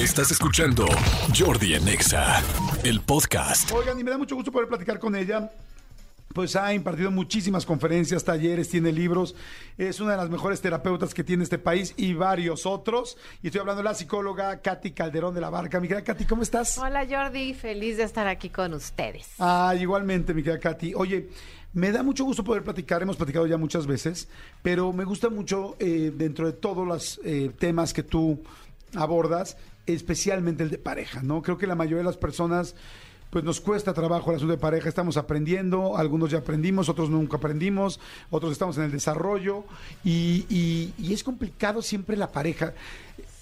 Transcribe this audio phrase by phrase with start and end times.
[0.00, 0.86] Estás escuchando
[1.38, 2.42] Jordi Anexa,
[2.84, 3.70] el podcast.
[3.70, 5.52] Oigan, y me da mucho gusto poder platicar con ella.
[6.32, 9.34] Pues ha impartido muchísimas conferencias, talleres, tiene libros.
[9.76, 13.18] Es una de las mejores terapeutas que tiene este país y varios otros.
[13.42, 15.78] Y estoy hablando de la psicóloga Katy Calderón de la Barca.
[15.80, 16.78] Mi querida Katy, ¿cómo estás?
[16.78, 19.28] Hola Jordi, feliz de estar aquí con ustedes.
[19.38, 20.94] Ah, igualmente, mi querida Katy.
[20.94, 21.28] Oye,
[21.74, 24.30] me da mucho gusto poder platicar, hemos platicado ya muchas veces,
[24.62, 28.42] pero me gusta mucho eh, dentro de todos los eh, temas que tú
[28.94, 29.56] abordas,
[29.94, 31.42] especialmente el de pareja, ¿no?
[31.42, 32.74] Creo que la mayoría de las personas
[33.30, 37.36] pues nos cuesta trabajo el asunto de pareja, estamos aprendiendo, algunos ya aprendimos, otros nunca
[37.36, 39.64] aprendimos, otros estamos en el desarrollo
[40.02, 42.72] y, y- y es complicado siempre la pareja.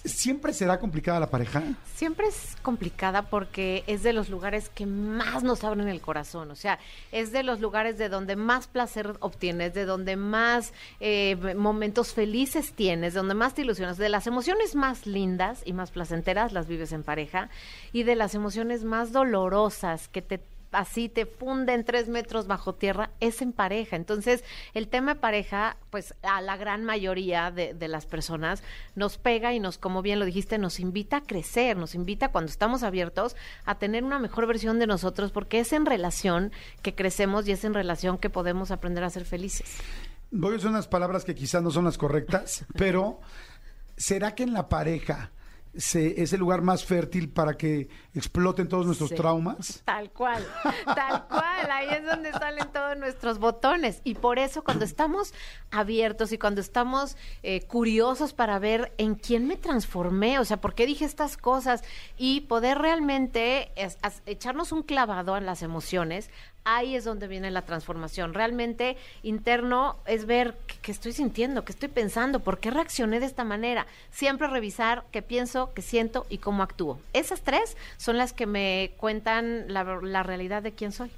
[0.05, 1.61] ¿Siempre será complicada la pareja?
[1.93, 6.55] Siempre es complicada porque es de los lugares que más nos abren el corazón, o
[6.55, 6.79] sea,
[7.11, 12.71] es de los lugares de donde más placer obtienes, de donde más eh, momentos felices
[12.73, 16.67] tienes, de donde más te ilusionas, de las emociones más lindas y más placenteras las
[16.67, 17.49] vives en pareja
[17.91, 20.39] y de las emociones más dolorosas que te
[20.71, 23.95] así te funden tres metros bajo tierra, es en pareja.
[23.95, 28.63] Entonces, el tema de pareja, pues a la gran mayoría de, de las personas
[28.95, 32.49] nos pega y nos, como bien lo dijiste, nos invita a crecer, nos invita cuando
[32.51, 37.47] estamos abiertos a tener una mejor versión de nosotros, porque es en relación que crecemos
[37.47, 39.77] y es en relación que podemos aprender a ser felices.
[40.31, 43.19] Voy a usar unas palabras que quizás no son las correctas, pero
[43.97, 45.31] ¿será que en la pareja
[45.77, 49.15] se, es el lugar más fértil para que exploten todos nuestros Sí.
[49.15, 49.81] traumas?
[49.85, 50.45] Tal cual,
[50.85, 54.01] tal cual, ahí es donde salen todos nuestros botones.
[54.03, 55.33] Y por eso cuando estamos
[55.71, 60.73] abiertos y cuando estamos eh, curiosos para ver en quién me transformé, o sea, por
[60.73, 61.83] qué dije estas cosas
[62.17, 66.29] y poder realmente es- echarnos un clavado en las emociones,
[66.75, 68.33] ahí es donde viene la transformación.
[68.33, 73.43] Realmente interno es ver qué, estoy sintiendo, qué estoy pensando, por qué reaccioné de esta
[73.43, 73.87] manera.
[74.11, 76.99] Siempre revisar qué pienso, qué siento y cómo actúo.
[77.13, 81.11] Esas tres son las que me cuentan la, la realidad de quién soy.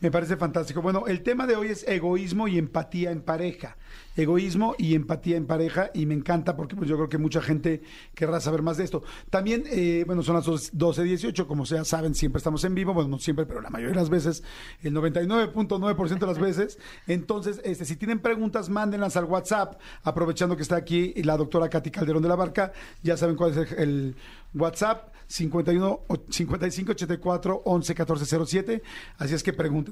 [0.00, 0.80] Me parece fantástico.
[0.80, 3.76] Bueno, el tema de hoy es egoísmo y empatía en pareja.
[4.16, 7.82] Egoísmo y empatía en pareja y me encanta porque pues yo creo que mucha gente
[8.14, 9.02] querrá saber más de esto.
[9.28, 13.18] También, eh, bueno, son las 12.18, como ya saben, siempre estamos en vivo, bueno, no
[13.18, 14.42] siempre, pero la mayoría de las veces,
[14.82, 16.78] el 99.9% de las veces.
[17.06, 21.90] Entonces, este, si tienen preguntas, mándenlas al WhatsApp, aprovechando que está aquí la doctora Katy
[21.90, 22.72] Calderón de la Barca.
[23.02, 24.16] Ya saben cuál es el,
[24.52, 28.82] WhatsApp, 51 o- 55 84 11 14 07.
[29.18, 29.89] Así es que pregunten.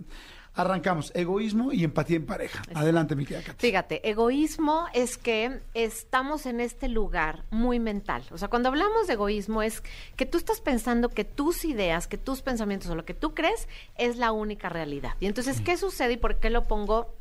[0.54, 2.62] Arrancamos, egoísmo y empatía en pareja.
[2.75, 3.64] Adelante, mi querida Katy.
[3.64, 8.25] Fíjate, egoísmo es que estamos en este lugar muy mental.
[8.32, 9.84] O sea, cuando hablamos de egoísmo es
[10.16, 13.69] que tú estás pensando que tus ideas, que tus pensamientos o lo que tú crees
[13.97, 15.12] es la única realidad.
[15.20, 17.15] Y entonces, ¿qué sucede y por qué lo pongo?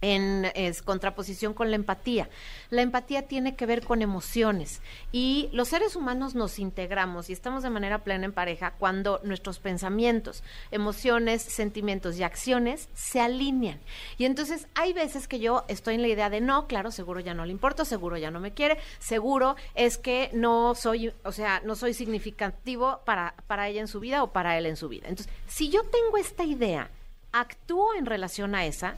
[0.00, 2.28] En es, contraposición con la empatía.
[2.70, 4.80] La empatía tiene que ver con emociones
[5.12, 9.58] y los seres humanos nos integramos y estamos de manera plena en pareja cuando nuestros
[9.58, 13.80] pensamientos, emociones, sentimientos y acciones se alinean.
[14.18, 17.34] Y entonces hay veces que yo estoy en la idea de no, claro, seguro ya
[17.34, 21.62] no le importo, seguro ya no me quiere, seguro es que no soy, o sea,
[21.64, 25.08] no soy significativo para, para ella en su vida o para él en su vida.
[25.08, 26.90] Entonces, si yo tengo esta idea,
[27.32, 28.96] actúo en relación a esa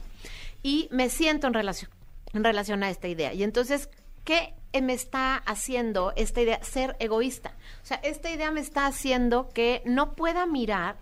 [0.63, 1.91] y me siento en relación,
[2.33, 3.33] en relación a esta idea.
[3.33, 3.89] Y entonces,
[4.23, 6.63] ¿qué me está haciendo esta idea?
[6.63, 7.53] Ser egoísta.
[7.83, 10.97] O sea, esta idea me está haciendo que no pueda mirar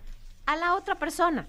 [0.46, 1.46] a la otra persona.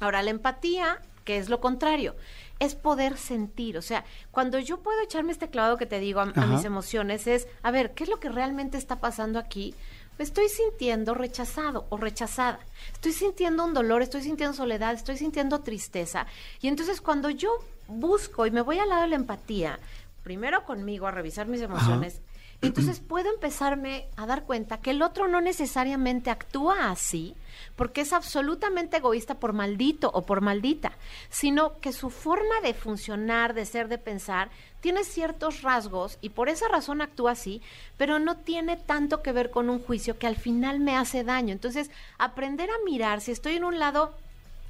[0.00, 2.16] Ahora, la empatía, que es lo contrario,
[2.58, 3.78] es poder sentir.
[3.78, 7.26] O sea, cuando yo puedo echarme este clavado que te digo a, a mis emociones,
[7.26, 9.74] es, a ver, ¿qué es lo que realmente está pasando aquí?
[10.18, 12.60] Me estoy sintiendo rechazado o rechazada.
[12.92, 16.26] Estoy sintiendo un dolor, estoy sintiendo soledad, estoy sintiendo tristeza.
[16.60, 17.50] Y entonces cuando yo
[17.86, 19.78] busco y me voy al lado de la empatía,
[20.22, 22.22] primero conmigo a revisar mis emociones,
[22.62, 27.34] entonces puedo empezarme a dar cuenta que el otro no necesariamente actúa así,
[27.76, 30.92] porque es absolutamente egoísta por maldito o por maldita,
[31.28, 34.50] sino que su forma de funcionar, de ser, de pensar,
[34.80, 37.62] tiene ciertos rasgos y por esa razón actúa así,
[37.96, 41.52] pero no tiene tanto que ver con un juicio que al final me hace daño.
[41.52, 44.14] Entonces, aprender a mirar, si estoy en un lado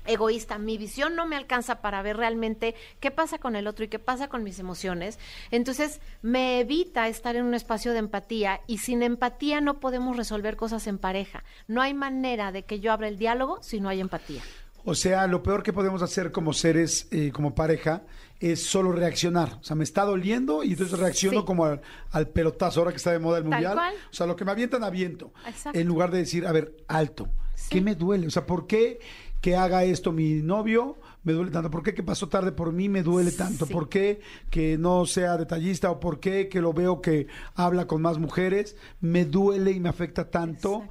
[0.07, 3.89] egoísta, mi visión no me alcanza para ver realmente qué pasa con el otro y
[3.89, 5.19] qué pasa con mis emociones,
[5.51, 10.57] entonces me evita estar en un espacio de empatía y sin empatía no podemos resolver
[10.57, 11.45] cosas en pareja.
[11.69, 14.43] No hay manera de que yo abra el diálogo si no hay empatía.
[14.89, 18.03] O sea, lo peor que podemos hacer como seres, eh, como pareja,
[18.39, 19.55] es solo reaccionar.
[19.61, 21.45] O sea, me está doliendo y entonces reacciono Sí.
[21.47, 21.81] como al,
[22.13, 23.75] al pelotazo, ahora que está de moda el Tal mundial.
[23.75, 23.95] cual.
[24.11, 25.33] O sea, lo que me avientan, aviento.
[25.45, 25.77] Exacto.
[25.77, 27.29] En lugar de decir, a ver, alto.
[27.57, 27.69] Sí.
[27.71, 28.29] ¿Qué me duele?
[28.29, 29.01] O sea, ¿por qué
[29.41, 31.71] que haga esto mi novio me duele tanto?
[31.71, 33.67] ¿Por qué que pasó tarde por mí me duele tanto?
[33.67, 33.73] Sí.
[33.73, 35.91] ¿Por qué que no sea detallista?
[35.91, 38.77] ¿O por qué que lo veo que habla con más mujeres?
[39.01, 40.85] Me duele y me afecta tanto.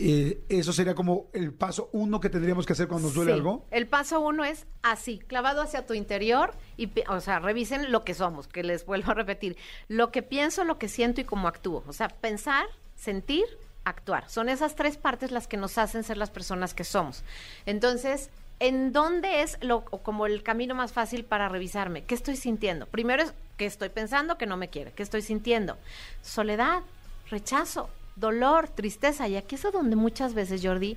[0.00, 3.38] Eh, eso sería como el paso uno que tendríamos que hacer cuando nos duele Sí.
[3.38, 3.66] algo.
[3.72, 8.14] El paso uno es así, clavado hacia tu interior y, o sea, revisen lo que
[8.14, 9.56] somos, que les vuelvo a repetir,
[9.88, 11.82] lo que pienso, lo que siento y cómo actúo.
[11.88, 13.44] O sea, pensar, sentir,
[13.88, 14.28] actuar.
[14.28, 17.22] Son esas tres partes las que nos hacen ser las personas que somos.
[17.66, 18.30] Entonces,
[18.60, 22.04] ¿en dónde es lo, como el camino más fácil para revisarme?
[22.04, 22.86] ¿Qué estoy sintiendo?
[22.86, 25.76] Primero es que estoy pensando que no me quiere, ¿qué estoy sintiendo?
[26.22, 26.82] Soledad,
[27.30, 29.28] rechazo, dolor, tristeza.
[29.28, 30.96] Y aquí es donde muchas veces, Jordi,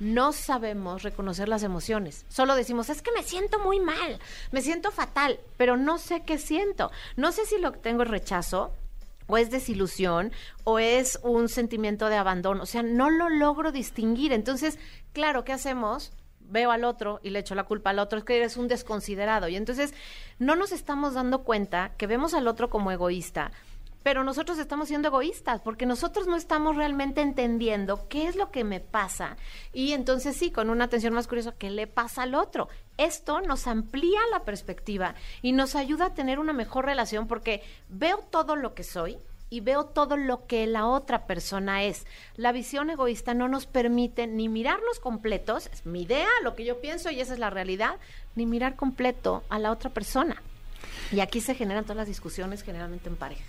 [0.00, 2.24] no sabemos reconocer las emociones.
[2.28, 4.18] Solo decimos, es que me siento muy mal,
[4.50, 6.90] me siento fatal, pero no sé qué siento.
[7.16, 8.72] No sé si lo que tengo es rechazo,
[9.26, 10.32] o es desilusión,
[10.64, 12.62] o es un sentimiento de abandono.
[12.62, 14.32] O sea, no lo logro distinguir.
[14.32, 14.78] Entonces,
[15.12, 16.12] claro, ¿qué hacemos?
[16.40, 19.48] Veo al otro y le echo la culpa al otro, es que eres un desconsiderado.
[19.48, 19.94] Y entonces
[20.38, 23.52] no nos estamos dando cuenta que vemos al otro como egoísta,
[24.02, 28.64] pero nosotros estamos siendo egoístas porque nosotros no estamos realmente entendiendo qué es lo que
[28.64, 29.36] me pasa
[29.72, 32.68] y entonces sí, con una atención más curiosa, ¿qué le pasa al otro?
[33.02, 38.18] Esto nos amplía la perspectiva y nos ayuda a tener una mejor relación porque veo
[38.30, 39.18] todo lo que soy
[39.50, 42.06] y veo todo lo que la otra persona es.
[42.36, 46.80] La visión egoísta no nos permite ni mirarnos completos, es mi idea, lo que yo
[46.80, 47.96] pienso y esa es la realidad,
[48.36, 50.40] ni mirar completo a la otra persona.
[51.10, 53.42] Y aquí se generan todas las discusiones generalmente en pareja.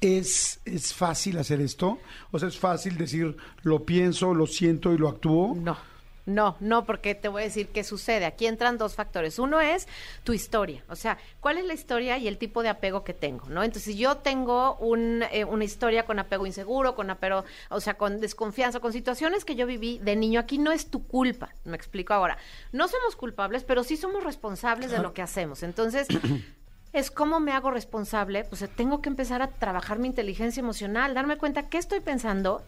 [0.00, 1.98] ¿Es, ¿Es fácil hacer esto?
[2.32, 5.54] O sea, es fácil decir lo pienso, lo siento y lo actúo.
[5.54, 5.76] No,
[6.26, 8.24] no, no, porque te voy a decir qué sucede.
[8.24, 9.38] Aquí entran dos factores.
[9.38, 9.86] Uno es
[10.22, 13.46] tu historia, o sea, cuál es la historia y el tipo de apego que tengo,
[13.48, 13.62] ¿no?
[13.62, 17.94] Entonces, si yo tengo un, eh, una historia con apego inseguro, con apego, o sea,
[17.94, 21.76] con desconfianza, con situaciones que yo viví de niño, aquí no es tu culpa, me
[21.76, 22.38] explico ahora.
[22.72, 25.62] No somos culpables, pero sí somos responsables de lo que hacemos.
[25.62, 26.08] Entonces,
[26.94, 31.36] es cómo me hago responsable, pues tengo que empezar a trabajar mi inteligencia emocional, darme
[31.36, 32.62] cuenta qué estoy pensando,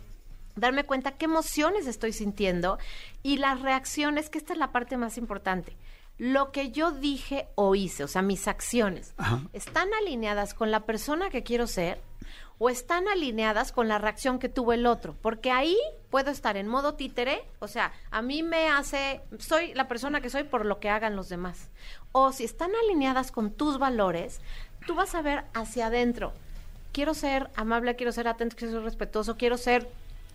[0.56, 2.79] darme cuenta qué emociones estoy sintiendo
[3.23, 5.76] y las reacciones, que esta es la parte más importante.
[6.19, 9.43] Lo que yo dije o hice, o sea, mis acciones, Ajá.
[9.53, 12.00] ¿están alineadas con la persona que quiero ser
[12.58, 15.14] o están alineadas con la reacción que tuvo el otro?
[15.20, 15.76] Porque ahí
[16.08, 20.31] puedo estar en modo títere, o sea, a mí me hace, soy la persona que
[20.31, 21.69] soy por lo que hagan los demás.
[22.12, 24.41] O si están alineadas con tus valores,
[24.87, 26.32] tú vas a ver hacia adentro.
[26.93, 29.87] Quiero ser amable, quiero ser atento, quiero ser respetuoso, quiero ser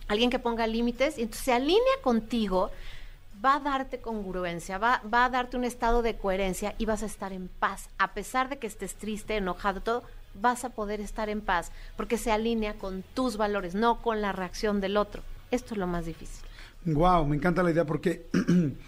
[0.08, 2.70] alguien que ponga límites y entonces se alinea contigo,
[3.44, 7.06] va a darte congruencia, va, va a darte un estado de coherencia y vas a
[7.06, 7.88] estar en paz.
[7.98, 10.02] A pesar de que estés triste, enojado, todo,
[10.40, 14.32] vas a poder estar en paz porque se alinea con tus valores, no con la
[14.32, 15.22] reacción del otro.
[15.50, 16.44] Esto es lo más difícil.
[16.84, 18.26] Wow, me encanta la idea porque,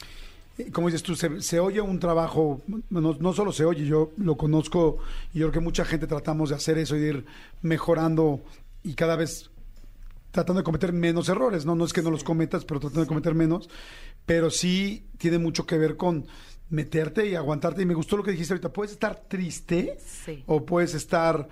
[0.72, 4.36] como dices tú, se, se oye un trabajo, no, no solo se oye, yo lo
[4.36, 4.98] conozco
[5.32, 7.26] y yo creo que mucha gente tratamos de hacer eso y de ir
[7.62, 8.40] mejorando
[8.82, 9.50] y cada vez
[10.34, 11.76] tratando de cometer menos errores, ¿no?
[11.76, 13.70] No es que no los cometas, pero tratando de cometer menos,
[14.26, 16.26] pero sí tiene mucho que ver con
[16.70, 17.82] meterte y aguantarte.
[17.82, 20.42] Y me gustó lo que dijiste ahorita, puedes estar triste Sí.
[20.46, 21.48] o puedes estar,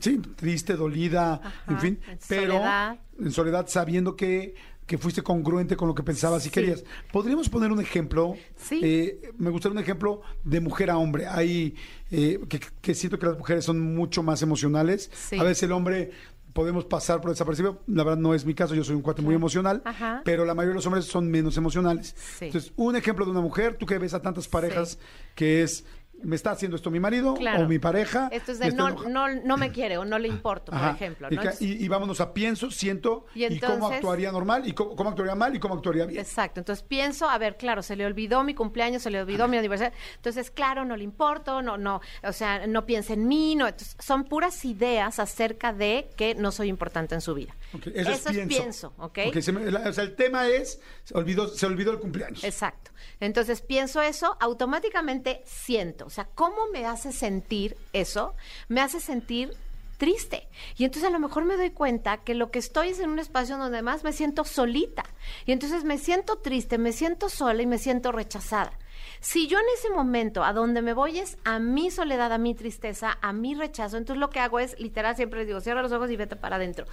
[0.00, 2.98] sí, triste, dolida, Ajá, en fin, en pero soledad.
[3.18, 4.54] en soledad sabiendo que,
[4.84, 6.50] que fuiste congruente con lo que pensabas y Sí.
[6.50, 6.84] querías.
[7.10, 8.34] ¿Podríamos poner un ejemplo?
[8.56, 8.80] Sí.
[8.82, 11.26] Eh, me gustaría un ejemplo de mujer a hombre.
[11.26, 11.76] Hay
[12.10, 15.10] eh, que, que siento que las mujeres son mucho más emocionales.
[15.14, 15.38] Sí.
[15.38, 16.10] A veces el hombre
[16.58, 17.78] podemos pasar por desapercibido.
[17.86, 20.22] La verdad no es mi caso, yo soy un cuate muy emocional, Ajá.
[20.24, 22.16] pero la mayoría de los hombres son menos emocionales.
[22.36, 22.46] Sí.
[22.46, 24.98] Entonces, un ejemplo de una mujer, tú que ves a tantas parejas,
[25.36, 25.84] que es,
[26.22, 27.64] me está haciendo esto mi marido Claro.
[27.64, 28.28] o mi pareja.
[28.32, 31.28] Esto es de no, no, no me quiere o no le importo, por ejemplo.
[31.30, 31.42] Y, ¿no?
[31.42, 34.96] ca- Entonces- y- y vámonos a pienso, siento Y y, cómo actuaría normal y cómo,
[34.96, 36.20] cómo actuaría mal y cómo actuaría bien.
[36.20, 39.56] Exacto, entonces pienso, a ver, claro, se le olvidó mi cumpleaños, se le olvidó mi
[39.58, 43.66] aniversario, entonces, claro, no le importo, no, no, o sea, no piensa en mí, no,
[43.68, 47.54] entonces, son puras ideas acerca de que no soy importante en su vida.
[47.94, 48.48] Eso, es pienso.
[48.48, 49.18] pienso, ¿ok?
[49.28, 52.42] Ok, se me- la- o sea, el tema es, se olvidó, se olvidó el cumpleaños.
[52.44, 52.90] Exacto.
[53.20, 56.07] Entonces pienso eso, automáticamente siento.
[56.08, 58.34] O sea, ¿cómo me hace sentir eso?
[58.68, 59.54] Me hace sentir
[59.98, 60.48] triste.
[60.78, 63.18] Y entonces a lo mejor me doy cuenta que lo que estoy es en un
[63.18, 65.04] espacio donde además me siento solita.
[65.44, 68.72] Y entonces me siento triste, me siento sola y me siento rechazada.
[69.20, 72.54] Si yo en ese momento a donde me voy es a mi soledad, a mi
[72.54, 76.10] tristeza, a mi rechazo, entonces lo que hago es, literal, siempre digo, cierra los ojos
[76.10, 76.86] y vete para adentro.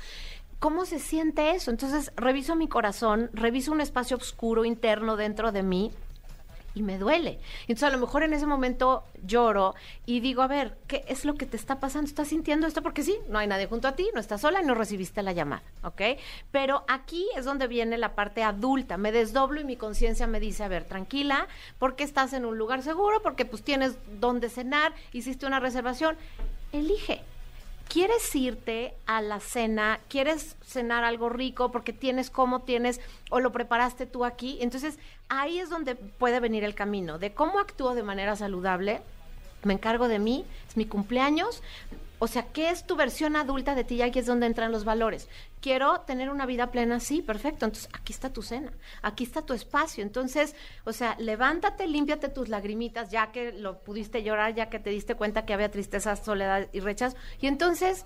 [0.59, 1.71] ¿Cómo se siente eso?
[1.71, 5.93] Entonces reviso mi corazón, reviso un espacio oscuro interno dentro de mí
[6.75, 7.39] y me duele.
[7.61, 9.73] Entonces a lo mejor en ese momento lloro
[10.05, 12.07] y digo, a ver, ¿qué es lo que te está pasando?
[12.07, 12.83] ¿Estás sintiendo esto?
[12.83, 15.63] Porque sí, no hay nadie junto a ti, no estás sola no recibiste la llamada,
[15.83, 16.01] ¿ok?
[16.51, 20.63] Pero aquí es donde viene la parte adulta, me desdoblo y mi conciencia me dice,
[20.63, 21.47] a ver, tranquila,
[21.79, 26.17] porque estás en un lugar seguro, porque pues tienes donde cenar, hiciste una reservación,
[26.71, 27.21] elige.
[27.87, 29.99] ¿Quieres irte a la cena?
[30.09, 32.99] ¿Quieres cenar algo rico porque tienes cómo tienes
[33.29, 34.57] o lo preparaste tú aquí?
[34.61, 34.99] Entonces,
[35.29, 39.01] ahí es donde puede venir el camino de cómo actúo de manera saludable.
[39.63, 41.63] Me encargo de mí, es mi cumpleaños,
[42.19, 43.95] o sea, ¿qué es tu versión adulta de ti?
[43.95, 45.27] Y aquí es donde entran los valores.
[45.61, 47.65] Quiero tener una vida plena, sí, perfecto.
[47.65, 50.03] Entonces, aquí está tu cena, aquí está tu espacio.
[50.03, 50.55] Entonces,
[50.85, 55.15] o sea, levántate, límpiate tus lagrimitas, ya que lo pudiste llorar, ya que te diste
[55.15, 57.17] cuenta que había tristeza, soledad y rechazo.
[57.41, 58.05] Y entonces,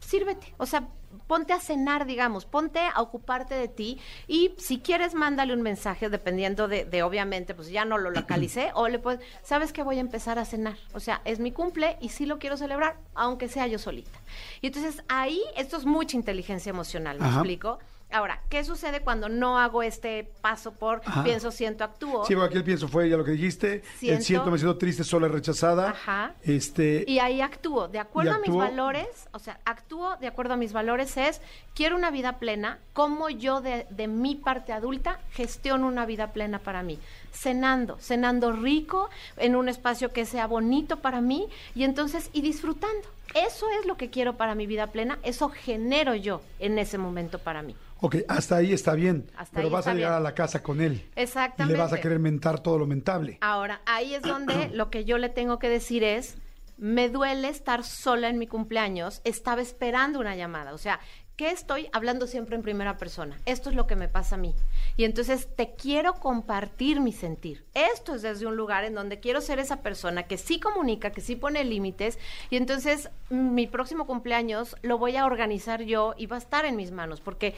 [0.00, 0.54] sírvete.
[0.56, 0.88] O sea,
[1.26, 6.08] ponte a cenar, digamos, ponte a ocuparte de ti y si quieres mándale un mensaje
[6.08, 9.96] dependiendo de, de obviamente, pues ya no lo localicé o le puedes, sabes que voy
[9.98, 13.48] a empezar a cenar, o sea, es mi cumple y sí lo quiero celebrar, aunque
[13.48, 14.18] sea yo solita.
[14.60, 17.78] Y entonces ahí, esto es mucha inteligencia emocional, ¿me explico?
[18.12, 22.24] Ahora, ¿qué sucede cuando no hago este paso por pienso, siento, actúo?
[22.24, 23.82] Sí, aquí el pienso fue ya lo que dijiste.
[23.98, 25.90] Siento, el siento, me siento triste, sola, rechazada.
[25.90, 26.34] Ajá.
[26.42, 27.88] Este, y ahí actúo.
[27.88, 31.40] De acuerdo a mis valores, o sea, actúo de acuerdo a mis valores es,
[31.74, 36.58] quiero una vida plena, ¿cómo yo de, de mi parte adulta gestiono una vida plena
[36.58, 36.98] para mí?
[37.32, 43.08] Cenando, cenando rico, en un espacio que sea bonito para mí y entonces, y disfrutando.
[43.34, 47.38] Eso es lo que quiero para mi vida plena, eso genero yo en ese momento
[47.38, 47.76] para mí.
[48.02, 51.06] Ok, hasta ahí está bien, hasta pero vas a llegar a la casa con él.
[51.16, 51.74] Exactamente.
[51.74, 53.38] Y le vas a querer mentar todo lo mentable.
[53.40, 56.36] Ahora, ahí es donde lo que yo le tengo que decir es,
[56.78, 60.98] me duele estar sola en mi cumpleaños, estaba esperando una llamada, o sea,
[61.40, 63.38] ¿qué estoy hablando siempre en primera persona?
[63.46, 64.54] Esto es lo que me pasa a mí.
[64.98, 67.64] Y entonces te quiero compartir mi sentir.
[67.72, 71.22] Esto es desde un lugar en donde quiero ser esa persona que sí comunica, que
[71.22, 72.18] sí pone límites.
[72.50, 76.76] Y entonces mi próximo cumpleaños lo voy a organizar yo y va a estar en
[76.76, 77.54] mis manos, porque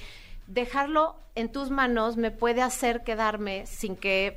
[0.47, 4.37] dejarlo en tus manos me puede hacer quedarme sin que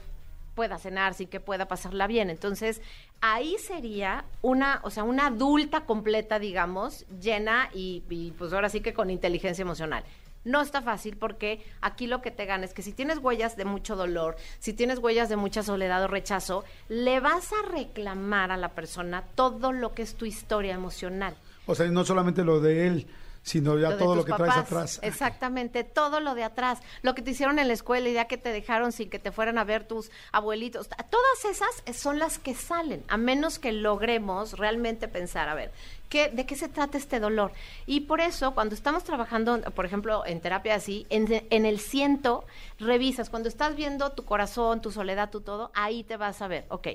[0.56, 2.30] pueda cenar, sin que pueda pasarla bien.
[2.30, 2.82] Entonces,
[3.22, 8.94] ahí sería una, o sea, una adulta completa, digamos, llena y, pues ahora sí que
[8.94, 10.04] con inteligencia emocional.
[10.46, 13.66] No está fácil porque aquí lo que te gana es que si tienes huellas de
[13.66, 18.58] mucho dolor, si tienes huellas de mucha soledad o rechazo, le vas a reclamar a
[18.58, 21.36] la persona todo lo que es tu historia emocional.
[21.66, 23.08] O sea, no solamente lo de él,
[23.46, 24.48] sino ya Lo todo lo que papás.
[24.48, 25.00] traes atrás.
[25.04, 28.38] Exactamente, todo lo de atrás, lo que te hicieron en la escuela y ya que
[28.38, 32.56] te dejaron sin que te fueran a ver tus abuelitos, todas esas son las que
[32.56, 35.72] salen, a menos que logremos realmente pensar, a ver,
[36.10, 37.52] ¿qué, ¿de qué se trata este dolor?
[37.86, 42.46] Y por eso, cuando estamos trabajando, por ejemplo, en terapia así, en, en el ciento,
[42.80, 46.66] revisas, cuando estás viendo tu corazón, tu soledad, tu todo, ahí te vas a ver,
[46.70, 46.88] ok,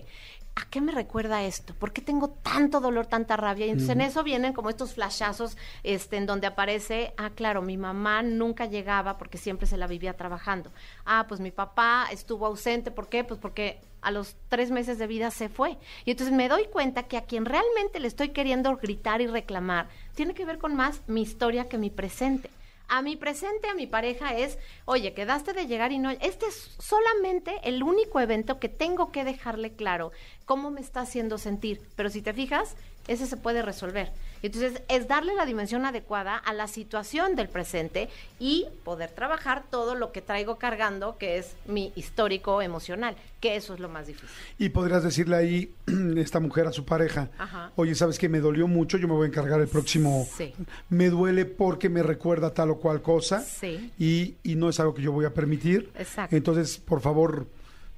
[0.56, 1.74] ¿a qué me recuerda esto?
[1.74, 3.66] ¿Por qué tengo tanto dolor, tanta rabia?
[3.66, 7.76] Y entonces en eso vienen como estos flashazos este, en donde aparece, ah, claro, mi
[7.76, 10.70] mamá nunca llegaba porque siempre se la vivía trabajando.
[11.04, 13.24] Ah, pues mi papá estuvo ausente, ¿por qué?
[13.24, 15.78] Pues porque a los tres meses de vida se fue.
[16.04, 19.88] Y entonces me doy cuenta que a quien realmente le estoy queriendo gritar y reclamar
[20.14, 22.50] tiene que ver con más mi historia que mi presente
[22.90, 26.74] a mi presente, a mi pareja es, oye, quedaste de llegar y no, este es
[26.80, 30.10] solamente el único evento que tengo que dejarle claro
[30.44, 31.80] cómo me está haciendo sentir.
[31.94, 32.74] Pero si te fijas,
[33.12, 34.10] ese se puede resolver.
[34.42, 39.94] Entonces, es darle la dimensión adecuada a la situación del presente y poder trabajar todo
[39.94, 44.30] lo que traigo cargando, que es mi histórico emocional, que eso es lo más difícil.
[44.58, 45.74] Y podrías decirle ahí,
[46.16, 47.72] esta mujer a su pareja, Ajá.
[47.76, 50.26] oye, ¿sabes que Me dolió mucho, yo me voy a encargar el próximo.
[50.36, 50.54] Sí.
[50.88, 53.40] Me duele porque me recuerda tal o cual cosa.
[53.40, 53.92] Sí.
[53.98, 55.90] Y, y no es algo que yo voy a permitir.
[55.98, 56.34] Exacto.
[56.36, 57.46] Entonces, por favor,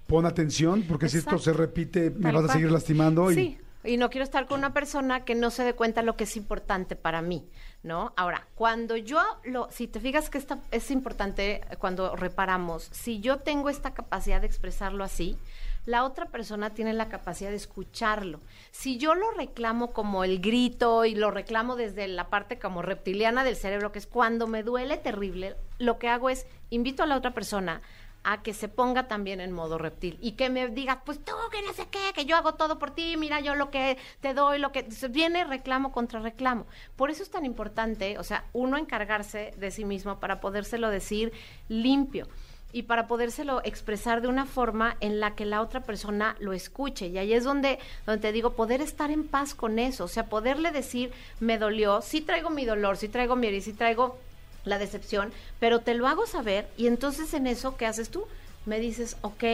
[0.06, 2.56] pon atención, porque si esto se repite, me Tal vas a cual.
[2.56, 3.30] seguir lastimando.
[3.30, 6.24] Sí, y no quiero estar con una persona que no se dé cuenta lo que
[6.24, 7.48] es importante para mí,
[7.82, 8.12] ¿no?
[8.16, 13.38] Ahora, cuando yo lo, si te fijas que esta, es importante cuando reparamos, si yo
[13.38, 15.36] tengo esta capacidad de expresarlo así,
[15.84, 18.38] la otra persona tiene la capacidad de escucharlo.
[18.70, 23.42] Si yo lo reclamo como el grito y lo reclamo desde la parte como reptiliana
[23.42, 27.16] del cerebro, que es cuando me duele terrible, lo que hago es invito a la
[27.16, 27.82] otra persona
[28.24, 31.62] a que se ponga también en modo reptil y que me diga, pues tú que
[31.62, 34.58] no sé qué, que yo hago todo por ti, mira yo lo que te doy,
[34.58, 36.66] lo que viene reclamo contra reclamo.
[36.96, 41.32] Por eso es tan importante, o sea, uno encargarse de sí mismo para podérselo decir
[41.68, 42.28] limpio
[42.72, 47.08] y para podérselo expresar de una forma en la que la otra persona lo escuche.
[47.08, 50.26] Y ahí es donde, donde te digo, poder estar en paz con eso, o sea,
[50.26, 54.18] poderle decir, me dolió, sí traigo mi dolor, sí traigo mi herida, sí traigo
[54.64, 58.24] la decepción, pero te lo hago saber y entonces en eso, ¿qué haces tú?
[58.66, 59.44] Me dices, ok,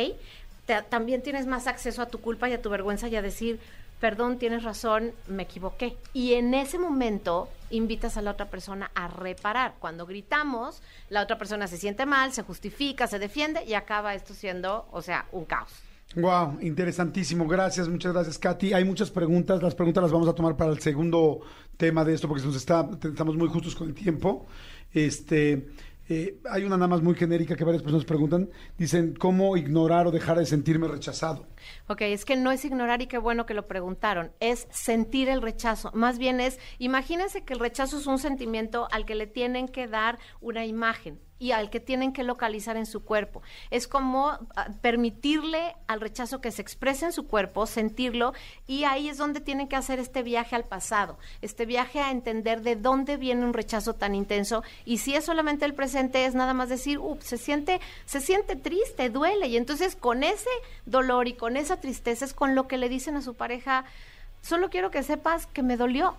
[0.91, 3.59] también tienes más acceso a tu culpa y a tu vergüenza y a decir,
[4.01, 5.97] perdón, tienes razón, me equivoqué.
[6.13, 9.75] Y en ese momento invitas a la otra persona a reparar.
[9.79, 14.35] Cuando gritamos, la otra persona se siente mal, se justifica, se defiende y acaba esto
[14.35, 15.73] siendo, o sea, un caos.
[16.17, 17.47] Wow, interesantísimo.
[17.47, 18.73] Gracias, muchas gracias, Katy.
[18.73, 19.63] Hay muchas preguntas.
[19.63, 21.41] Las preguntas las vamos a tomar para el segundo
[21.77, 24.47] tema de esto porque nos está, estamos muy justos con el tiempo.
[24.93, 25.69] Este,
[26.09, 28.49] eh, hay una nada más muy genérica que varias personas preguntan.
[28.79, 31.47] Dicen, ¿cómo ignorar o dejar de sentirme rechazado?
[31.87, 35.43] Ok, es que no es ignorar y qué bueno que lo preguntaron, es sentir el
[35.43, 35.91] rechazo.
[35.93, 39.87] Más bien es, imagínense que el rechazo es un sentimiento al que le tienen que
[39.87, 43.43] dar una imagen y al que tienen que localizar en su cuerpo.
[43.71, 48.33] Es como ah, permitirle al rechazo que se exprese en su cuerpo, sentirlo,
[48.67, 52.63] y ahí es donde tienen que hacer este viaje al pasado, este viaje a entender
[52.63, 56.55] de dónde viene un rechazo tan intenso, y si es solamente el presente, es nada
[56.55, 60.51] más decir, ups, se siente, se siente triste, duele, y entonces con ese
[60.87, 63.85] dolor y con esa tristeza es con lo que le dicen a su pareja,
[64.43, 66.17] solo quiero que sepas que me dolió,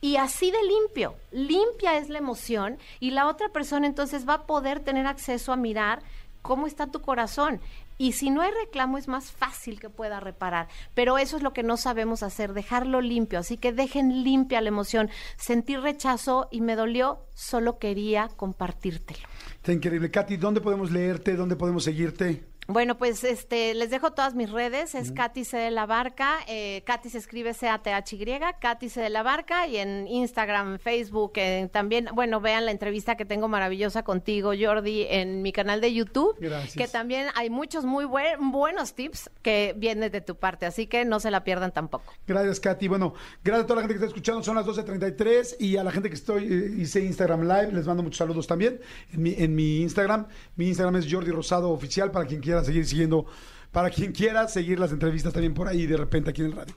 [0.00, 4.46] y así de limpio, limpia es la emoción y la otra persona entonces va a
[4.46, 6.02] poder tener acceso a mirar
[6.42, 7.60] cómo está tu corazón.
[7.98, 10.68] Y si no hay reclamo es más fácil que pueda reparar.
[10.94, 13.38] Pero eso es lo que no sabemos hacer, dejarlo limpio.
[13.38, 15.10] Así que dejen limpia la emoción.
[15.36, 19.28] Sentí rechazo y me dolió, solo quería compartírtelo.
[19.56, 20.10] Está increíble.
[20.10, 21.36] Katy, ¿dónde podemos leerte?
[21.36, 22.49] ¿Dónde podemos seguirte?
[22.70, 24.94] Bueno, pues este, les dejo todas mis redes.
[24.94, 26.38] Es Katy C de la Barca.
[26.46, 28.40] Eh, Katy se escribe C-A-T-H-Y.
[28.60, 29.66] Katy C de la Barca.
[29.66, 35.06] Y en Instagram, Facebook, eh, también, bueno, vean la entrevista que tengo maravillosa contigo, Jordi,
[35.10, 36.36] en mi canal de YouTube.
[36.38, 36.76] Gracias.
[36.76, 40.64] Que también hay muchos muy buenos tips que vienen de tu parte.
[40.66, 42.12] Así que no se la pierdan tampoco.
[42.28, 42.86] Gracias, Katy.
[42.86, 44.44] Bueno, gracias a toda la gente que está escuchando.
[44.44, 45.56] Son las 12.33.
[45.58, 48.80] Y a la gente que estoy, eh, hice Instagram Live, les mando muchos saludos también.
[49.12, 50.28] En mi, en mi Instagram.
[50.54, 53.26] Mi Instagram es Jordi Rosado Oficial para quien quiera seguir siguiendo.
[53.72, 56.74] Para quien quiera seguir las entrevistas también por ahí de repente aquí en el radio.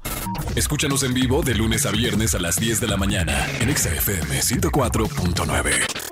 [0.56, 4.40] Escúchanos en vivo de lunes a viernes a las 10 de la mañana en XFM
[4.40, 6.03] 104.9.